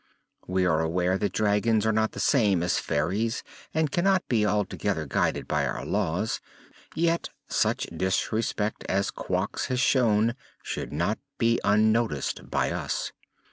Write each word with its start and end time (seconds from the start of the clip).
We 0.47 0.65
are 0.65 0.79
aware 0.81 1.15
that 1.19 1.31
dragons 1.33 1.85
are 1.85 1.91
not 1.91 2.13
the 2.13 2.19
same 2.19 2.63
as 2.63 2.79
fairies 2.79 3.43
and 3.71 3.91
cannot 3.91 4.27
be 4.27 4.43
altogether 4.47 5.05
guided 5.05 5.47
by 5.47 5.63
our 5.63 5.85
laws, 5.85 6.41
yet 6.95 7.29
such 7.47 7.85
disrespect 7.95 8.83
as 8.89 9.11
Quox 9.11 9.67
has 9.67 9.79
shown 9.79 10.33
should 10.63 10.91
not 10.91 11.19
be 11.37 11.59
unnoticed 11.63 12.49
by 12.49 12.71
us. 12.71 13.11